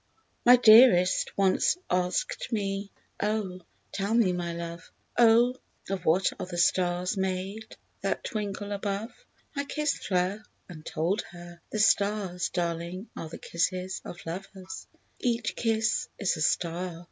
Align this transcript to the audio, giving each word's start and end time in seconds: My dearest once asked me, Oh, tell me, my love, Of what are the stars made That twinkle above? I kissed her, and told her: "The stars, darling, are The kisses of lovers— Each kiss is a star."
My 0.43 0.55
dearest 0.55 1.31
once 1.37 1.77
asked 1.87 2.51
me, 2.51 2.89
Oh, 3.21 3.61
tell 3.91 4.15
me, 4.15 4.33
my 4.33 4.51
love, 4.51 4.91
Of 5.15 5.59
what 6.05 6.31
are 6.39 6.47
the 6.47 6.57
stars 6.57 7.17
made 7.17 7.77
That 8.01 8.23
twinkle 8.23 8.71
above? 8.71 9.11
I 9.55 9.63
kissed 9.65 10.07
her, 10.07 10.41
and 10.67 10.83
told 10.83 11.21
her: 11.33 11.61
"The 11.69 11.77
stars, 11.77 12.49
darling, 12.49 13.11
are 13.15 13.29
The 13.29 13.37
kisses 13.37 14.01
of 14.03 14.25
lovers— 14.25 14.87
Each 15.19 15.55
kiss 15.55 16.09
is 16.17 16.35
a 16.35 16.41
star." 16.41 16.99